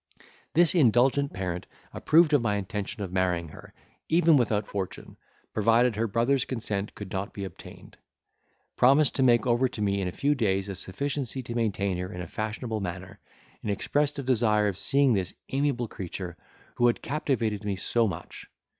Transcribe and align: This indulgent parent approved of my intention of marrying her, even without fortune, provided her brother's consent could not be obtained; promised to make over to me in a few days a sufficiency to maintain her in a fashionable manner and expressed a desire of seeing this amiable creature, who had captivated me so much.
This 0.55 0.73
indulgent 0.73 1.31
parent 1.31 1.67
approved 1.93 2.33
of 2.33 2.41
my 2.41 2.55
intention 2.55 3.03
of 3.03 3.11
marrying 3.11 3.49
her, 3.49 3.71
even 4.09 4.35
without 4.35 4.65
fortune, 4.65 5.15
provided 5.53 5.95
her 5.95 6.07
brother's 6.07 6.43
consent 6.43 6.95
could 6.95 7.11
not 7.11 7.33
be 7.35 7.43
obtained; 7.43 7.99
promised 8.75 9.13
to 9.13 9.21
make 9.21 9.45
over 9.45 9.67
to 9.67 9.79
me 9.79 10.01
in 10.01 10.07
a 10.07 10.11
few 10.11 10.33
days 10.33 10.69
a 10.69 10.73
sufficiency 10.73 11.43
to 11.43 11.53
maintain 11.53 11.99
her 11.99 12.11
in 12.11 12.21
a 12.23 12.27
fashionable 12.27 12.79
manner 12.79 13.19
and 13.61 13.69
expressed 13.69 14.17
a 14.17 14.23
desire 14.23 14.67
of 14.67 14.75
seeing 14.75 15.13
this 15.13 15.35
amiable 15.49 15.87
creature, 15.87 16.35
who 16.77 16.87
had 16.87 17.03
captivated 17.03 17.63
me 17.63 17.75
so 17.75 18.07
much. 18.07 18.47